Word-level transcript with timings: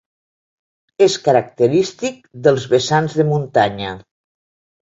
És 1.07 1.17
característic 1.27 2.17
dels 2.49 2.67
vessants 2.75 3.19
de 3.21 3.27
muntanya. 3.33 3.93